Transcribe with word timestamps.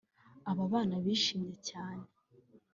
Aba 0.49 0.63
bana 0.71 0.95
bishimye 1.05 1.55
cyane 1.69 2.05